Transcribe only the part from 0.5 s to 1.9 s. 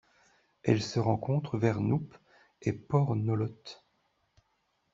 Elle se rencontre vers